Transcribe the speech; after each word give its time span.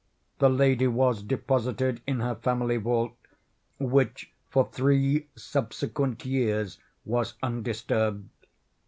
The 0.39 0.49
lady 0.49 0.87
was 0.87 1.21
deposited 1.21 2.01
in 2.07 2.21
her 2.21 2.33
family 2.33 2.77
vault, 2.77 3.13
which, 3.77 4.31
for 4.49 4.67
three 4.67 5.27
subsequent 5.35 6.25
years, 6.25 6.79
was 7.05 7.35
undisturbed. 7.43 8.27